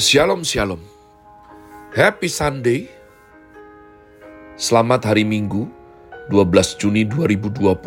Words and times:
Shalom 0.00 0.40
Shalom. 0.48 0.80
Happy 1.92 2.24
Sunday. 2.24 2.88
Selamat 4.56 5.12
hari 5.12 5.28
Minggu 5.28 5.68
12 6.32 6.80
Juni 6.80 7.04
2022 7.04 7.84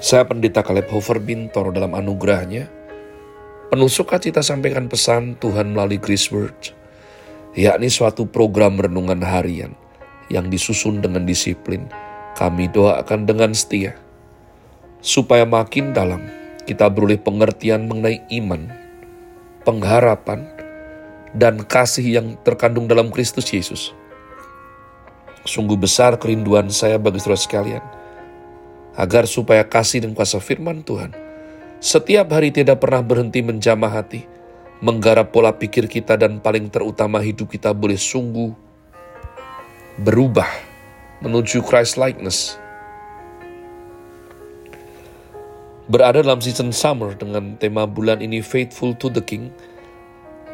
Saya 0.00 0.24
Pendeta 0.24 0.64
Kaleb 0.64 0.88
Hofer 0.88 1.20
Bintoro 1.20 1.68
dalam 1.76 1.92
anugerahnya. 1.92 2.72
Penuh 3.68 3.92
sukacita 3.92 4.40
sampaikan 4.40 4.88
pesan 4.88 5.36
Tuhan 5.36 5.76
melalui 5.76 6.00
Grace 6.00 6.32
Word 6.32 6.72
yakni 7.52 7.92
suatu 7.92 8.24
program 8.24 8.80
renungan 8.80 9.20
harian 9.20 9.76
yang 10.32 10.48
disusun 10.48 11.04
dengan 11.04 11.28
disiplin. 11.28 11.84
Kami 12.32 12.72
doakan 12.72 13.28
dengan 13.28 13.52
setia 13.52 13.92
supaya 15.04 15.44
makin 15.44 15.92
dalam 15.92 16.45
kita 16.66 16.90
beroleh 16.90 17.16
pengertian 17.16 17.86
mengenai 17.86 18.26
iman, 18.42 18.66
pengharapan, 19.62 20.50
dan 21.32 21.62
kasih 21.62 22.18
yang 22.20 22.34
terkandung 22.42 22.90
dalam 22.90 23.14
Kristus 23.14 23.46
Yesus. 23.54 23.94
Sungguh 25.46 25.78
besar 25.78 26.18
kerinduan 26.18 26.68
saya 26.74 26.98
bagi 26.98 27.22
saudara 27.22 27.38
sekalian, 27.38 27.84
agar 28.98 29.30
supaya 29.30 29.62
kasih 29.62 30.02
dan 30.02 30.12
kuasa 30.12 30.42
firman 30.42 30.82
Tuhan 30.82 31.14
setiap 31.76 32.32
hari 32.32 32.48
tidak 32.48 32.80
pernah 32.80 33.04
berhenti 33.04 33.44
menjamah 33.44 34.00
hati, 34.00 34.24
menggarap 34.80 35.28
pola 35.28 35.52
pikir 35.52 35.84
kita 35.92 36.16
dan 36.16 36.40
paling 36.40 36.72
terutama 36.72 37.20
hidup 37.20 37.52
kita 37.52 37.76
boleh 37.76 38.00
sungguh 38.00 38.50
berubah 40.00 40.48
menuju 41.20 41.60
Christ 41.64 42.00
likeness 42.00 42.56
berada 45.86 46.18
dalam 46.18 46.42
season 46.42 46.74
summer 46.74 47.14
dengan 47.14 47.54
tema 47.62 47.86
bulan 47.86 48.18
ini 48.18 48.42
Faithful 48.42 48.98
to 48.98 49.06
the 49.06 49.22
King. 49.22 49.54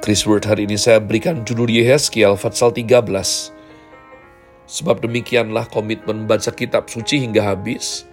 Chris 0.04 0.28
Word 0.28 0.44
hari 0.44 0.68
ini 0.68 0.76
saya 0.76 1.00
berikan 1.00 1.40
judul 1.48 1.72
Yehezkiel 1.72 2.36
Fatsal 2.36 2.74
13. 2.74 3.08
Sebab 4.68 5.00
demikianlah 5.00 5.68
komitmen 5.72 6.28
baca 6.28 6.52
kitab 6.52 6.92
suci 6.92 7.24
hingga 7.24 7.40
habis. 7.40 8.04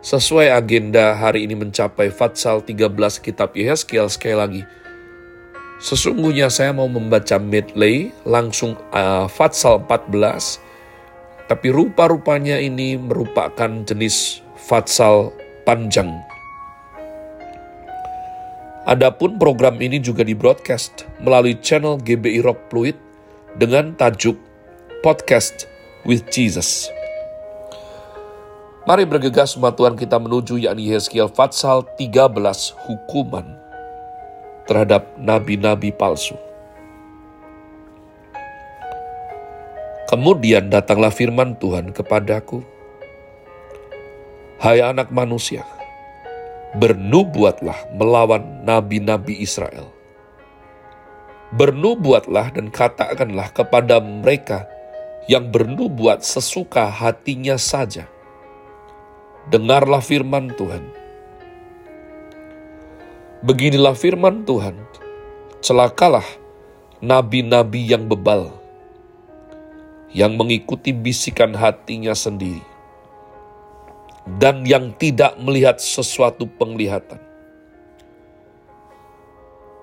Sesuai 0.00 0.52
agenda 0.52 1.16
hari 1.16 1.48
ini 1.48 1.56
mencapai 1.56 2.12
Fatsal 2.12 2.60
13 2.64 2.92
kitab 3.24 3.56
Yehezkiel 3.56 4.08
sekali 4.12 4.36
lagi. 4.36 4.62
Sesungguhnya 5.80 6.52
saya 6.52 6.76
mau 6.76 6.92
membaca 6.92 7.40
medley 7.40 8.12
langsung 8.28 8.76
uh, 8.92 9.24
Fatsal 9.32 9.80
14. 9.88 10.60
Tapi 11.48 11.68
rupa-rupanya 11.72 12.60
ini 12.60 13.00
merupakan 13.00 13.70
jenis 13.88 14.44
Fatsal 14.60 15.32
panjang 15.64 16.29
Adapun 18.88 19.36
program 19.36 19.76
ini 19.84 20.00
juga 20.00 20.24
di 20.24 20.32
broadcast 20.32 21.04
melalui 21.20 21.52
channel 21.60 22.00
GBI 22.00 22.40
Rock 22.40 22.72
Fluid 22.72 22.96
dengan 23.60 23.92
tajuk 23.92 24.40
Podcast 25.04 25.68
with 26.08 26.24
Jesus. 26.32 26.88
Mari 28.88 29.04
bergegas 29.04 29.52
umat 29.60 29.76
Tuhan 29.76 30.00
kita 30.00 30.16
menuju 30.16 30.56
yakni 30.56 30.96
Yeskiel 30.96 31.28
Fatsal 31.28 31.84
13 32.00 32.32
hukuman 32.88 33.52
terhadap 34.64 35.12
nabi-nabi 35.20 35.92
palsu. 35.92 36.40
Kemudian 40.08 40.72
datanglah 40.72 41.12
firman 41.12 41.52
Tuhan 41.60 41.92
kepadaku, 41.92 42.64
Hai 44.56 44.80
anak 44.80 45.12
manusia, 45.12 45.68
bernubuatlah 46.76 47.74
melawan 47.98 48.62
nabi-nabi 48.62 49.42
Israel. 49.42 49.90
Bernubuatlah 51.50 52.54
dan 52.54 52.70
katakanlah 52.70 53.50
kepada 53.50 53.98
mereka 53.98 54.70
yang 55.26 55.50
bernubuat 55.50 56.22
sesuka 56.22 56.86
hatinya 56.86 57.58
saja. 57.58 58.06
Dengarlah 59.50 59.98
firman 59.98 60.54
Tuhan. 60.54 60.84
Beginilah 63.42 63.96
firman 63.98 64.46
Tuhan, 64.46 64.78
celakalah 65.58 66.26
nabi-nabi 67.02 67.82
yang 67.82 68.06
bebal, 68.06 68.52
yang 70.14 70.38
mengikuti 70.38 70.94
bisikan 70.94 71.56
hatinya 71.56 72.14
sendiri 72.14 72.69
dan 74.26 74.68
yang 74.68 74.92
tidak 75.00 75.36
melihat 75.40 75.80
sesuatu 75.80 76.44
penglihatan. 76.60 77.18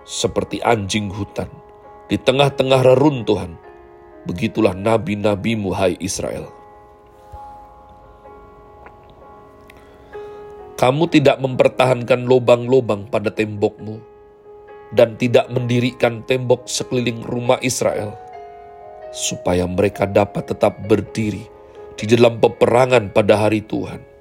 Seperti 0.07 0.63
anjing 0.63 1.11
hutan 1.11 1.51
di 2.07 2.15
tengah-tengah 2.15 2.79
reruntuhan, 2.85 3.59
begitulah 4.23 4.71
nabi-nabimu 4.71 5.73
hai 5.75 5.99
Israel. 5.99 6.47
Kamu 10.77 11.09
tidak 11.09 11.41
mempertahankan 11.41 12.29
lubang-lubang 12.29 13.09
pada 13.09 13.33
tembokmu 13.33 13.97
dan 14.93 15.17
tidak 15.17 15.49
mendirikan 15.49 16.21
tembok 16.23 16.69
sekeliling 16.69 17.25
rumah 17.25 17.57
Israel, 17.65 18.13
supaya 19.09 19.65
mereka 19.65 20.05
dapat 20.05 20.53
tetap 20.53 20.77
berdiri 20.85 21.49
di 21.97 22.05
dalam 22.05 22.37
peperangan 22.37 23.09
pada 23.11 23.41
hari 23.41 23.65
Tuhan 23.65 24.16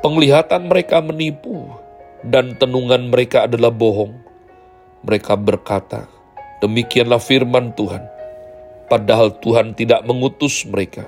Penglihatan 0.00 0.72
mereka 0.72 1.04
menipu 1.04 1.68
dan 2.24 2.56
tenungan 2.56 3.12
mereka 3.12 3.44
adalah 3.44 3.68
bohong. 3.68 4.16
Mereka 5.04 5.36
berkata, 5.36 6.08
demikianlah 6.64 7.20
firman 7.20 7.76
Tuhan, 7.76 8.08
padahal 8.88 9.36
Tuhan 9.44 9.76
tidak 9.76 10.00
mengutus 10.08 10.64
mereka. 10.64 11.04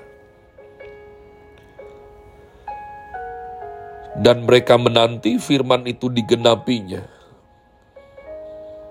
Dan 4.21 4.45
mereka 4.45 4.77
menanti 4.77 5.41
firman 5.41 5.89
itu 5.89 6.13
digenapinya. 6.13 7.01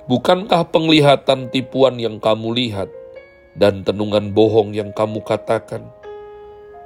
Bukankah 0.09 0.65
penglihatan 0.73 1.53
tipuan 1.53 2.01
yang 2.01 2.17
kamu 2.17 2.57
lihat 2.57 2.89
dan 3.53 3.85
tenungan 3.85 4.33
bohong 4.33 4.73
yang 4.73 4.89
kamu 4.97 5.21
katakan? 5.21 6.00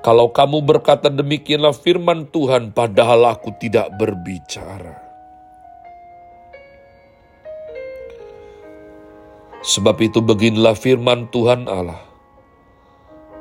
Kalau 0.05 0.29
kamu 0.29 0.61
berkata 0.61 1.09
demikianlah 1.09 1.73
firman 1.73 2.29
Tuhan, 2.29 2.77
padahal 2.77 3.25
aku 3.25 3.57
tidak 3.57 3.89
berbicara. 3.97 5.01
Sebab 9.65 9.97
itu 10.05 10.21
beginilah 10.21 10.77
firman 10.77 11.25
Tuhan 11.33 11.65
Allah. 11.65 12.05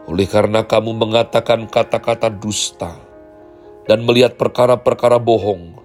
Oleh 0.08 0.24
karena 0.24 0.64
kamu 0.64 0.96
mengatakan 0.96 1.68
kata-kata 1.68 2.32
dusta 2.32 2.96
dan 3.84 4.08
melihat 4.08 4.40
perkara-perkara 4.40 5.20
bohong, 5.20 5.76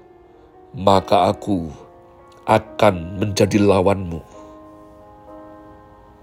maka 0.80 1.28
aku 1.28 1.76
akan 2.48 3.20
menjadi 3.20 3.60
lawanmu. 3.60 4.24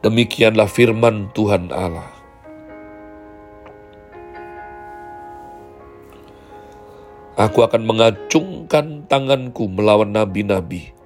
Demikianlah 0.00 0.72
firman 0.72 1.28
Tuhan 1.36 1.68
Allah. 1.68 2.15
Aku 7.36 7.60
akan 7.60 7.84
mengacungkan 7.84 9.04
tanganku 9.12 9.68
melawan 9.68 10.08
nabi-nabi 10.08 10.96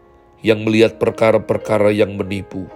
yang 0.46 0.62
melihat 0.62 0.94
perkara-perkara 1.02 1.90
yang 1.90 2.14
menipu 2.14 2.70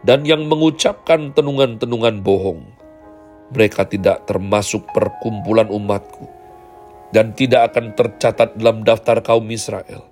dan 0.00 0.24
yang 0.24 0.48
mengucapkan 0.48 1.36
tenungan-tenungan 1.36 2.24
bohong. 2.24 2.64
Mereka 3.52 3.84
tidak 3.92 4.24
termasuk 4.24 4.88
perkumpulan 4.96 5.68
umatku 5.68 6.24
dan 7.12 7.36
tidak 7.36 7.76
akan 7.76 7.92
tercatat 7.92 8.56
dalam 8.56 8.80
daftar 8.80 9.20
kaum 9.20 9.44
Israel 9.52 10.08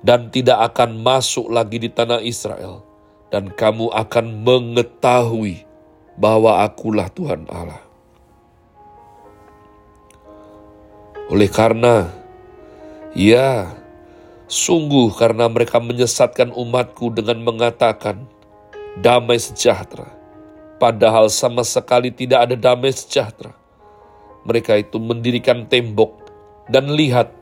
dan 0.00 0.32
tidak 0.32 0.72
akan 0.72 1.04
masuk 1.04 1.52
lagi 1.52 1.84
di 1.84 1.92
tanah 1.92 2.24
Israel 2.24 2.80
dan 3.28 3.52
kamu 3.52 3.92
akan 3.92 4.40
mengetahui 4.40 5.68
bahwa 6.16 6.64
akulah 6.64 7.12
Tuhan 7.12 7.44
Allah. 7.52 7.84
Oleh 11.32 11.48
karena, 11.48 12.12
ya, 13.16 13.72
sungguh 14.44 15.08
karena 15.16 15.48
mereka 15.48 15.80
menyesatkan 15.80 16.52
umatku 16.52 17.08
dengan 17.16 17.40
mengatakan 17.40 18.28
damai 19.00 19.40
sejahtera, 19.40 20.12
padahal 20.76 21.32
sama 21.32 21.64
sekali 21.64 22.12
tidak 22.12 22.44
ada 22.44 22.56
damai 22.60 22.92
sejahtera. 22.92 23.56
Mereka 24.44 24.84
itu 24.84 25.00
mendirikan 25.00 25.64
tembok 25.64 26.28
dan 26.68 26.92
lihat 26.92 27.32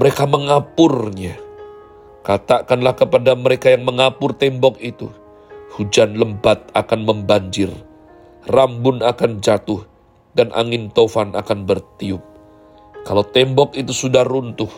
mereka 0.00 0.24
mengapurnya. 0.24 1.36
Katakanlah 2.24 2.96
kepada 2.96 3.36
mereka 3.36 3.68
yang 3.68 3.84
mengapur 3.84 4.32
tembok 4.32 4.80
itu, 4.80 5.12
hujan 5.76 6.16
lembat 6.16 6.64
akan 6.72 7.04
membanjir, 7.04 7.68
rambun 8.48 9.04
akan 9.04 9.44
jatuh, 9.44 9.84
dan 10.32 10.48
angin 10.56 10.88
tofan 10.88 11.36
akan 11.36 11.68
bertiup 11.68 12.31
kalau 13.02 13.26
tembok 13.26 13.74
itu 13.74 13.90
sudah 13.90 14.22
runtuh, 14.22 14.70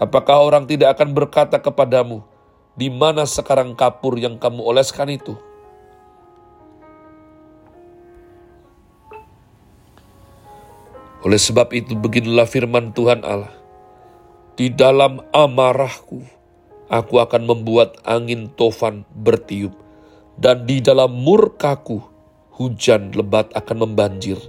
Apakah 0.00 0.40
orang 0.40 0.64
tidak 0.64 0.96
akan 0.96 1.12
berkata 1.12 1.60
kepadamu, 1.60 2.24
di 2.72 2.88
mana 2.88 3.28
sekarang 3.28 3.76
kapur 3.76 4.16
yang 4.16 4.40
kamu 4.40 4.64
oleskan 4.64 5.12
itu? 5.12 5.36
Oleh 11.20 11.36
sebab 11.36 11.68
itu 11.76 11.92
beginilah 11.92 12.48
firman 12.48 12.96
Tuhan 12.96 13.28
Allah. 13.28 13.52
Di 14.56 14.72
dalam 14.72 15.20
amarahku, 15.36 16.24
aku 16.88 17.14
akan 17.20 17.44
membuat 17.44 18.00
angin 18.08 18.48
tofan 18.56 19.04
bertiup. 19.12 19.76
Dan 20.40 20.64
di 20.64 20.80
dalam 20.80 21.12
murkaku, 21.12 22.00
hujan 22.56 23.12
lebat 23.12 23.52
akan 23.52 23.84
membanjir. 23.84 24.40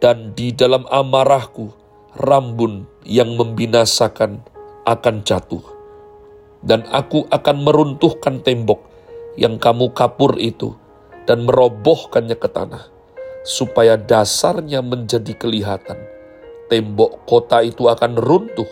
Dan 0.00 0.32
di 0.32 0.56
dalam 0.56 0.88
amarahku, 0.88 1.76
rambun 2.16 2.88
yang 3.04 3.36
membinasakan 3.36 4.40
akan 4.88 5.20
jatuh. 5.26 5.64
Dan 6.64 6.88
aku 6.90 7.28
akan 7.28 7.56
meruntuhkan 7.62 8.42
tembok 8.42 8.82
yang 9.38 9.60
kamu 9.60 9.94
kapur 9.94 10.34
itu 10.40 10.74
dan 11.28 11.46
merobohkannya 11.46 12.34
ke 12.34 12.48
tanah 12.50 12.90
supaya 13.46 13.94
dasarnya 13.94 14.82
menjadi 14.82 15.36
kelihatan. 15.38 15.96
Tembok 16.68 17.24
kota 17.24 17.64
itu 17.64 17.86
akan 17.86 18.18
runtuh 18.18 18.68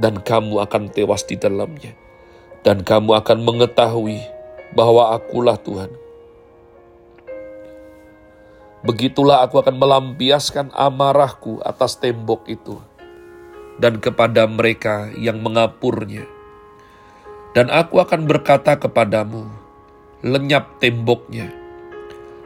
dan 0.00 0.18
kamu 0.18 0.64
akan 0.64 0.90
tewas 0.90 1.22
di 1.28 1.36
dalamnya. 1.36 1.94
Dan 2.66 2.82
kamu 2.82 3.14
akan 3.22 3.38
mengetahui 3.46 4.18
bahwa 4.74 5.14
akulah 5.14 5.54
Tuhan. 5.62 6.05
Begitulah 8.86 9.42
aku 9.42 9.58
akan 9.58 9.82
melampiaskan 9.82 10.70
amarahku 10.70 11.58
atas 11.66 11.98
tembok 11.98 12.46
itu 12.46 12.78
dan 13.82 13.98
kepada 13.98 14.46
mereka 14.46 15.10
yang 15.18 15.42
mengapurnya. 15.42 16.24
Dan 17.50 17.72
aku 17.72 17.98
akan 17.98 18.28
berkata 18.28 18.76
kepadamu, 18.76 19.48
lenyap 20.22 20.76
temboknya, 20.78 21.48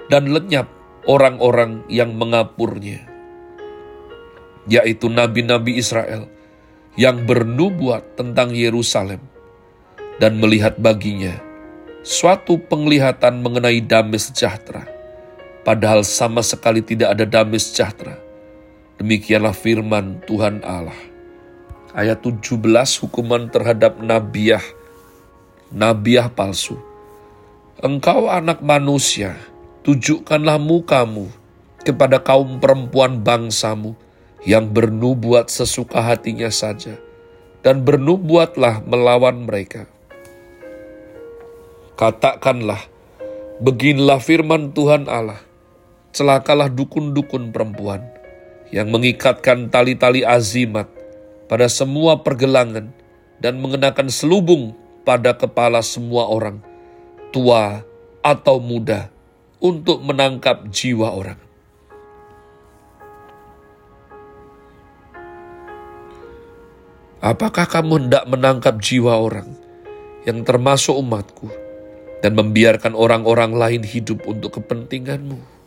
dan 0.07 0.31
lenyap 0.31 0.71
orang-orang 1.05 1.83
yang 1.91 2.15
mengapurnya, 2.15 3.03
yaitu 4.71 5.11
nabi-nabi 5.11 5.77
Israel 5.77 6.31
yang 6.95 7.27
bernubuat 7.27 8.15
tentang 8.15 8.55
Yerusalem 8.55 9.23
dan 10.23 10.39
melihat 10.39 10.79
baginya 10.79 11.35
suatu 12.07 12.57
penglihatan 12.57 13.43
mengenai 13.43 13.83
damai 13.83 14.23
sejahtera, 14.23 14.87
padahal 15.67 16.07
sama 16.07 16.41
sekali 16.41 16.81
tidak 16.85 17.17
ada 17.19 17.25
damai 17.25 17.61
sejahtera. 17.61 18.17
Demikianlah 19.01 19.57
firman 19.57 20.21
Tuhan 20.29 20.61
Allah. 20.65 20.97
Ayat 21.97 22.23
17 22.23 22.61
hukuman 23.03 23.51
terhadap 23.51 23.99
nabiah, 23.99 24.63
nabiah 25.73 26.31
palsu. 26.31 26.79
Engkau 27.81 28.29
anak 28.29 28.61
manusia, 28.61 29.35
Tunjukkanlah 29.81 30.61
mukamu 30.61 31.33
kepada 31.81 32.21
kaum 32.21 32.61
perempuan 32.61 33.25
bangsamu 33.25 33.97
yang 34.45 34.69
bernubuat 34.69 35.49
sesuka 35.49 36.05
hatinya 36.05 36.53
saja, 36.53 37.01
dan 37.65 37.81
bernubuatlah 37.81 38.85
melawan 38.85 39.49
mereka. 39.49 39.89
Katakanlah, 41.97 42.85
beginilah 43.65 44.21
firman 44.21 44.77
Tuhan 44.77 45.09
Allah, 45.09 45.41
celakalah 46.11 46.71
dukun-dukun 46.71 47.55
perempuan 47.55 48.07
yang 48.71 48.91
mengikatkan 48.91 49.71
tali-tali 49.71 50.23
azimat 50.23 50.87
pada 51.51 51.67
semua 51.67 52.23
pergelangan 52.23 52.95
dan 53.43 53.59
mengenakan 53.59 54.07
selubung 54.07 54.79
pada 55.03 55.35
kepala 55.35 55.83
semua 55.83 56.31
orang, 56.31 56.63
tua 57.35 57.83
atau 58.23 58.63
muda, 58.63 59.11
untuk 59.59 60.01
menangkap 60.01 60.71
jiwa 60.71 61.11
orang. 61.11 61.41
Apakah 67.21 67.69
kamu 67.69 68.09
hendak 68.09 68.25
menangkap 68.25 68.81
jiwa 68.81 69.21
orang 69.21 69.53
yang 70.25 70.41
termasuk 70.41 70.97
umatku 70.97 71.53
dan 72.25 72.33
membiarkan 72.33 72.97
orang-orang 72.97 73.53
lain 73.53 73.83
hidup 73.85 74.25
untuk 74.25 74.57
kepentinganmu? 74.57 75.60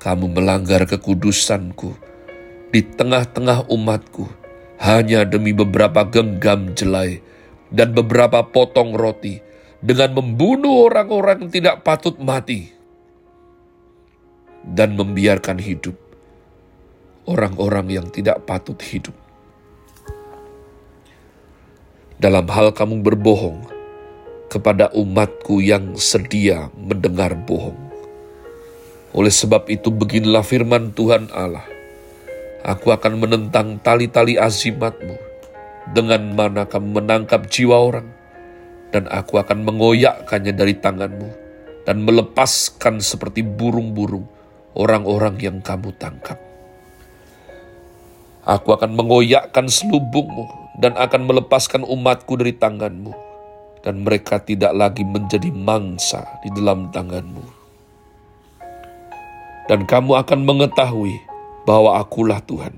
Kamu 0.00 0.32
melanggar 0.32 0.88
kekudusanku 0.88 1.92
di 2.72 2.80
tengah-tengah 2.80 3.68
umatku 3.68 4.24
hanya 4.80 5.28
demi 5.28 5.52
beberapa 5.52 6.08
genggam 6.08 6.72
jelai 6.72 7.20
dan 7.68 7.92
beberapa 7.92 8.40
potong 8.48 8.96
roti 8.96 9.44
dengan 9.84 10.16
membunuh 10.16 10.88
orang-orang 10.88 11.52
tidak 11.52 11.84
patut 11.84 12.16
mati 12.16 12.72
dan 14.64 14.96
membiarkan 14.96 15.60
hidup 15.60 15.96
orang-orang 17.28 18.00
yang 18.00 18.06
tidak 18.08 18.40
patut 18.48 18.76
hidup. 18.80 19.14
Dalam 22.20 22.48
hal 22.48 22.72
kamu 22.72 23.00
berbohong 23.04 23.64
kepada 24.48 24.92
umatku 24.92 25.60
yang 25.60 25.92
sedia 25.96 26.68
mendengar 26.76 27.32
bohong. 27.36 27.89
Oleh 29.10 29.34
sebab 29.34 29.66
itu 29.66 29.90
beginilah 29.90 30.46
firman 30.46 30.94
Tuhan 30.94 31.34
Allah. 31.34 31.66
Aku 32.62 32.94
akan 32.94 33.18
menentang 33.18 33.82
tali-tali 33.82 34.38
azimatmu 34.38 35.16
dengan 35.90 36.30
mana 36.36 36.68
kamu 36.68 37.02
menangkap 37.02 37.50
jiwa 37.50 37.74
orang 37.74 38.08
dan 38.94 39.10
aku 39.10 39.40
akan 39.40 39.66
mengoyakkannya 39.66 40.54
dari 40.54 40.78
tanganmu 40.78 41.28
dan 41.88 42.06
melepaskan 42.06 43.02
seperti 43.02 43.42
burung-burung 43.42 44.28
orang-orang 44.78 45.40
yang 45.42 45.58
kamu 45.58 45.90
tangkap. 45.98 46.38
Aku 48.46 48.76
akan 48.76 48.94
mengoyakkan 48.94 49.66
selubungmu 49.66 50.46
dan 50.78 50.94
akan 50.94 51.26
melepaskan 51.26 51.82
umatku 51.82 52.38
dari 52.38 52.54
tanganmu 52.54 53.10
dan 53.80 54.04
mereka 54.04 54.38
tidak 54.38 54.70
lagi 54.76 55.02
menjadi 55.02 55.48
mangsa 55.50 56.24
di 56.44 56.52
dalam 56.52 56.92
tanganmu. 56.92 57.59
Dan 59.70 59.86
kamu 59.86 60.18
akan 60.18 60.42
mengetahui 60.42 61.22
bahwa 61.62 62.02
akulah 62.02 62.42
Tuhan. 62.42 62.74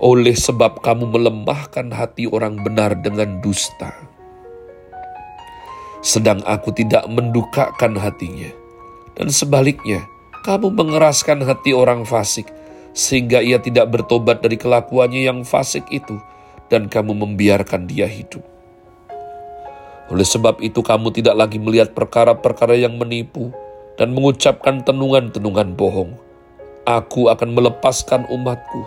Oleh 0.00 0.32
sebab 0.32 0.80
kamu 0.80 1.12
melemahkan 1.12 1.92
hati 1.92 2.24
orang 2.32 2.64
benar 2.64 2.96
dengan 2.96 3.44
dusta, 3.44 3.92
sedang 6.00 6.40
aku 6.48 6.72
tidak 6.72 7.04
mendukakan 7.12 8.00
hatinya. 8.00 8.48
Dan 9.12 9.28
sebaliknya, 9.28 10.00
kamu 10.48 10.72
mengeraskan 10.72 11.44
hati 11.44 11.76
orang 11.76 12.08
fasik, 12.08 12.48
sehingga 12.96 13.44
ia 13.44 13.60
tidak 13.60 13.92
bertobat 13.92 14.40
dari 14.40 14.56
kelakuannya 14.56 15.28
yang 15.28 15.44
fasik 15.44 15.84
itu, 15.92 16.16
dan 16.72 16.88
kamu 16.88 17.12
membiarkan 17.12 17.84
dia 17.84 18.08
hidup. 18.08 18.42
Oleh 20.08 20.24
sebab 20.24 20.64
itu 20.64 20.80
kamu 20.80 21.12
tidak 21.12 21.36
lagi 21.36 21.60
melihat 21.60 21.92
perkara-perkara 21.92 22.80
yang 22.80 22.96
menipu 22.96 23.52
dan 23.96 24.16
mengucapkan 24.16 24.80
tenungan-tenungan 24.84 25.76
bohong. 25.76 26.16
Aku 26.82 27.30
akan 27.30 27.54
melepaskan 27.54 28.26
umatku 28.26 28.82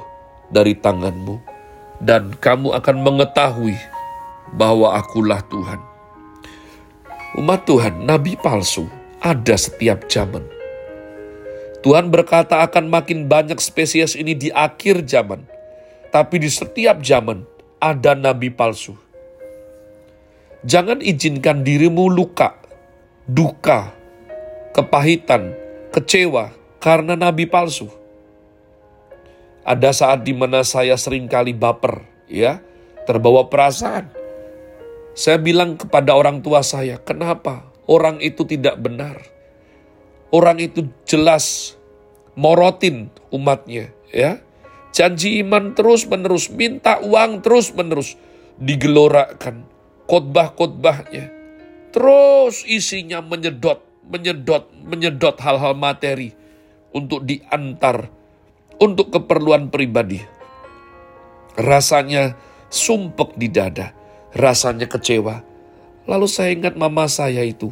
dari 0.52 0.76
tanganmu, 0.76 1.40
dan 2.04 2.36
kamu 2.44 2.76
akan 2.76 2.98
mengetahui 3.02 3.78
bahwa 4.54 5.00
akulah 5.00 5.40
Tuhan. 5.48 5.80
Umat 7.36 7.68
Tuhan, 7.68 8.08
nabi 8.08 8.40
palsu 8.40 8.88
ada 9.20 9.56
setiap 9.56 10.08
zaman. 10.08 10.44
Tuhan 11.86 12.10
berkata 12.10 12.66
akan 12.66 12.90
makin 12.90 13.30
banyak 13.30 13.62
spesies 13.62 14.18
ini 14.18 14.34
di 14.34 14.50
akhir 14.50 15.06
zaman. 15.06 15.46
Tapi 16.10 16.42
di 16.42 16.50
setiap 16.50 17.04
zaman 17.04 17.44
ada 17.78 18.16
nabi 18.16 18.50
palsu. 18.50 18.96
Jangan 20.66 20.98
izinkan 20.98 21.62
dirimu 21.62 22.10
luka, 22.10 22.58
duka, 23.30 23.94
kepahitan, 24.76 25.56
kecewa 25.96 26.52
karena 26.84 27.16
nabi 27.16 27.48
palsu. 27.48 27.88
Ada 29.64 29.96
saat 29.96 30.28
di 30.28 30.36
mana 30.36 30.62
saya 30.68 31.00
sering 31.00 31.32
kali 31.32 31.56
baper, 31.56 32.04
ya, 32.28 32.60
terbawa 33.08 33.48
perasaan 33.48 34.26
saya 35.16 35.40
bilang 35.40 35.80
kepada 35.80 36.12
orang 36.12 36.44
tua 36.44 36.60
saya, 36.60 37.00
kenapa 37.00 37.72
orang 37.88 38.20
itu 38.20 38.44
tidak 38.44 38.76
benar? 38.84 39.24
Orang 40.28 40.60
itu 40.60 40.92
jelas 41.08 41.80
morotin 42.36 43.08
umatnya, 43.32 43.96
ya. 44.12 44.44
Janji 44.92 45.40
iman 45.40 45.72
terus-menerus, 45.72 46.52
minta 46.52 47.00
uang 47.00 47.40
terus-menerus, 47.40 48.20
digelorakan. 48.60 49.64
Khotbah-khotbahnya, 50.06 51.32
terus 51.96 52.68
isinya 52.68 53.24
menyedot, 53.24 53.80
menyedot, 54.10 54.70
menyedot 54.86 55.36
hal-hal 55.42 55.74
materi 55.74 56.32
untuk 56.96 57.26
diantar 57.28 58.08
untuk 58.80 59.12
keperluan 59.12 59.72
pribadi. 59.72 60.20
Rasanya 61.56 62.36
sumpek 62.68 63.40
di 63.40 63.48
dada, 63.48 63.96
rasanya 64.36 64.88
kecewa. 64.88 65.44
Lalu 66.06 66.28
saya 66.28 66.52
ingat 66.52 66.76
mama 66.76 67.08
saya 67.08 67.42
itu. 67.42 67.72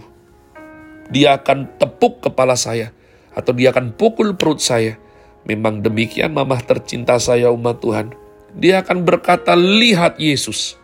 Dia 1.11 1.37
akan 1.37 1.77
tepuk 1.77 2.23
kepala 2.23 2.55
saya, 2.55 2.95
atau 3.35 3.51
dia 3.51 3.75
akan 3.75 3.93
pukul 3.93 4.33
perut 4.39 4.63
saya. 4.63 4.97
Memang 5.43 5.83
demikian 5.83 6.31
mamah 6.31 6.63
tercinta 6.63 7.19
saya 7.19 7.51
umat 7.51 7.83
Tuhan. 7.83 8.15
Dia 8.55 8.79
akan 8.79 9.03
berkata, 9.03 9.53
lihat 9.59 10.15
Yesus. 10.15 10.79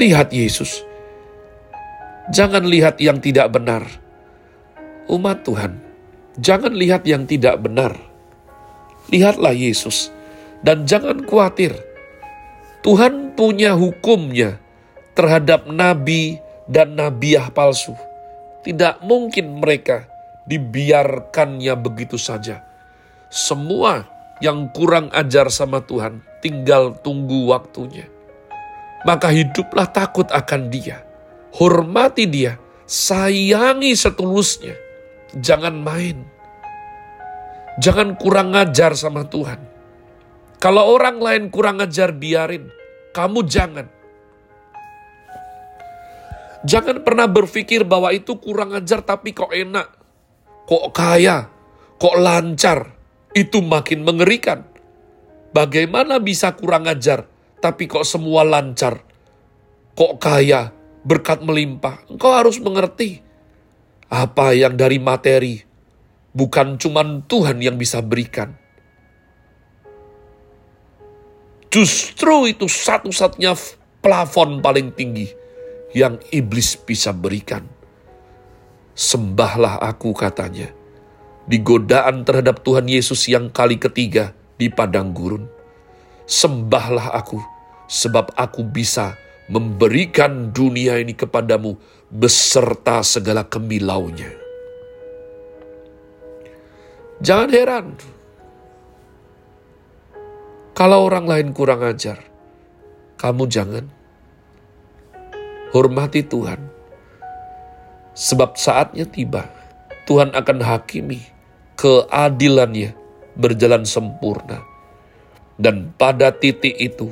Lihat 0.00 0.32
Yesus. 0.32 0.88
Jangan 2.30 2.62
lihat 2.62 3.02
yang 3.02 3.18
tidak 3.18 3.50
benar. 3.50 3.82
Umat 5.10 5.42
Tuhan, 5.42 5.82
jangan 6.38 6.70
lihat 6.70 7.02
yang 7.02 7.26
tidak 7.26 7.58
benar. 7.58 7.98
Lihatlah 9.10 9.50
Yesus. 9.50 10.14
Dan 10.62 10.86
jangan 10.86 11.26
khawatir. 11.26 11.74
Tuhan 12.86 13.34
punya 13.34 13.74
hukumnya 13.74 14.62
terhadap 15.18 15.66
nabi 15.66 16.38
dan 16.70 16.94
nabiah 16.94 17.50
palsu. 17.50 17.98
Tidak 18.62 19.02
mungkin 19.02 19.58
mereka 19.58 20.06
dibiarkannya 20.46 21.74
begitu 21.74 22.14
saja. 22.14 22.62
Semua 23.26 24.06
yang 24.38 24.70
kurang 24.70 25.10
ajar 25.10 25.50
sama 25.50 25.82
Tuhan 25.82 26.22
tinggal 26.38 26.94
tunggu 27.02 27.50
waktunya. 27.50 28.06
Maka 29.02 29.34
hiduplah 29.34 29.90
takut 29.90 30.30
akan 30.30 30.70
dia. 30.70 31.02
Hormati 31.56 32.24
dia. 32.28 32.56
Sayangi 32.88 33.92
setulusnya. 33.96 34.76
Jangan 35.36 35.80
main. 35.80 36.24
Jangan 37.80 38.20
kurang 38.20 38.52
ajar 38.52 38.92
sama 38.96 39.24
Tuhan. 39.28 39.60
Kalau 40.60 40.92
orang 40.92 41.20
lain 41.20 41.44
kurang 41.48 41.80
ajar 41.80 42.12
biarin. 42.12 42.68
Kamu 43.12 43.44
jangan 43.44 44.02
Jangan 46.62 47.02
pernah 47.02 47.26
berpikir 47.26 47.82
bahwa 47.82 48.14
itu 48.14 48.38
kurang 48.38 48.70
ajar 48.78 49.02
tapi 49.02 49.34
kok 49.34 49.50
enak, 49.50 49.98
kok 50.70 50.94
kaya, 50.94 51.50
kok 51.98 52.16
lancar. 52.18 52.94
Itu 53.34 53.64
makin 53.64 54.06
mengerikan. 54.06 54.62
Bagaimana 55.50 56.22
bisa 56.22 56.54
kurang 56.54 56.86
ajar 56.86 57.26
tapi 57.58 57.90
kok 57.90 58.06
semua 58.06 58.46
lancar? 58.46 59.02
Kok 59.98 60.22
kaya, 60.22 60.70
berkat 61.02 61.42
melimpah? 61.42 62.02
Engkau 62.10 62.32
harus 62.32 62.58
mengerti 62.58 63.22
apa 64.12 64.52
yang 64.52 64.76
dari 64.76 65.00
materi 65.00 65.62
bukan 66.36 66.76
cuma 66.80 67.04
Tuhan 67.24 67.60
yang 67.60 67.76
bisa 67.76 68.00
berikan. 68.00 68.56
Justru 71.72 72.52
itu 72.52 72.68
satu-satunya 72.68 73.56
plafon 74.04 74.60
paling 74.60 74.92
tinggi 74.92 75.32
yang 75.96 76.20
iblis 76.28 76.76
bisa 76.76 77.16
berikan. 77.16 77.64
Sembahlah 78.92 79.80
aku 79.80 80.12
katanya. 80.12 80.68
Di 81.42 81.58
godaan 81.58 82.22
terhadap 82.22 82.60
Tuhan 82.62 82.86
Yesus 82.86 83.26
yang 83.26 83.48
kali 83.50 83.80
ketiga 83.80 84.36
di 84.60 84.68
padang 84.68 85.16
gurun. 85.16 85.48
Sembahlah 86.28 87.16
aku 87.16 87.40
sebab 87.88 88.36
aku 88.36 88.62
bisa 88.68 89.16
memberikan 89.50 90.54
dunia 90.54 90.98
ini 90.98 91.16
kepadamu 91.16 91.74
beserta 92.12 93.02
segala 93.02 93.46
kemilaunya. 93.46 94.30
Jangan 97.22 97.50
heran 97.54 97.86
kalau 100.72 101.04
orang 101.04 101.28
lain 101.28 101.48
kurang 101.52 101.84
ajar, 101.84 102.16
kamu 103.20 103.44
jangan 103.44 103.84
Hormati 105.72 106.24
Tuhan. 106.24 106.60
Sebab 108.12 108.56
saatnya 108.60 109.08
tiba, 109.08 109.48
Tuhan 110.04 110.32
akan 110.36 110.58
hakimi 110.60 111.20
keadilannya 111.76 112.92
berjalan 113.36 113.84
sempurna. 113.88 114.64
Dan 115.56 115.92
pada 115.96 116.32
titik 116.32 116.76
itu, 116.76 117.08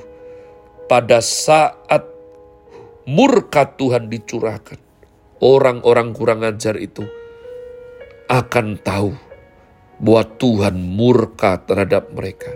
pada 0.88 1.24
saat 1.24 2.04
murka 3.10 3.66
Tuhan 3.74 4.06
dicurahkan, 4.06 4.78
orang-orang 5.42 6.14
kurang 6.14 6.46
ajar 6.46 6.78
itu 6.78 7.02
akan 8.30 8.78
tahu 8.78 9.10
bahwa 9.98 10.22
Tuhan 10.38 10.78
murka 10.78 11.58
terhadap 11.66 12.14
mereka. 12.14 12.54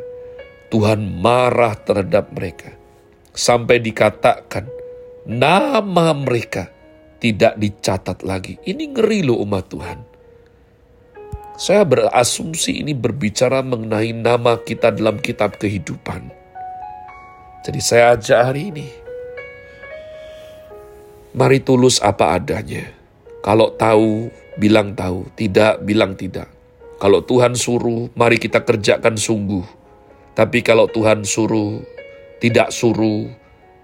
Tuhan 0.70 1.02
marah 1.18 1.74
terhadap 1.74 2.30
mereka. 2.30 2.70
Sampai 3.34 3.82
dikatakan, 3.82 4.70
nama 5.26 6.14
mereka 6.14 6.70
tidak 7.18 7.58
dicatat 7.58 8.22
lagi. 8.22 8.54
Ini 8.62 8.94
ngeri 8.94 9.26
loh 9.26 9.42
umat 9.42 9.66
Tuhan. 9.70 9.98
Saya 11.54 11.86
berasumsi 11.86 12.82
ini 12.82 12.94
berbicara 12.94 13.62
mengenai 13.62 14.10
nama 14.10 14.58
kita 14.58 14.90
dalam 14.94 15.22
kitab 15.22 15.58
kehidupan. 15.58 16.30
Jadi 17.62 17.80
saya 17.82 18.18
ajak 18.18 18.40
hari 18.42 18.62
ini. 18.74 19.03
Mari 21.34 21.66
tulus 21.66 21.98
apa 21.98 22.38
adanya. 22.38 22.94
Kalau 23.42 23.74
tahu, 23.74 24.30
bilang 24.54 24.94
tahu. 24.94 25.26
Tidak, 25.34 25.82
bilang 25.82 26.14
tidak. 26.14 26.46
Kalau 27.02 27.26
Tuhan 27.26 27.58
suruh, 27.58 28.06
mari 28.14 28.38
kita 28.38 28.62
kerjakan 28.62 29.18
sungguh. 29.18 29.66
Tapi 30.38 30.62
kalau 30.62 30.86
Tuhan 30.86 31.26
suruh, 31.26 31.82
tidak 32.38 32.70
suruh, 32.70 33.26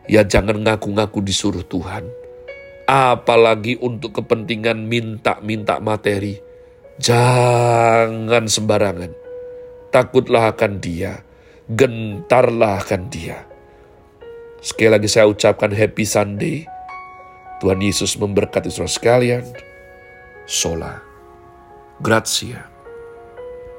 ya 0.06 0.22
jangan 0.22 0.62
ngaku-ngaku 0.62 1.26
disuruh 1.26 1.66
Tuhan. 1.66 2.06
Apalagi 2.86 3.82
untuk 3.82 4.22
kepentingan 4.22 4.86
minta-minta 4.86 5.82
materi. 5.82 6.38
Jangan 7.02 8.46
sembarangan. 8.46 9.10
Takutlah 9.90 10.54
akan 10.54 10.78
dia. 10.78 11.26
Gentarlah 11.66 12.78
akan 12.78 13.10
dia. 13.10 13.42
Sekali 14.62 14.94
lagi 14.94 15.10
saya 15.10 15.26
ucapkan 15.26 15.74
happy 15.74 16.06
Sunday. 16.06 16.69
Tuhan 17.60 17.84
Yesus 17.84 18.16
memberkati 18.16 18.72
saudara 18.72 18.88
sekalian. 18.96 19.44
Sola. 20.48 20.96
Grazie. 22.00 22.69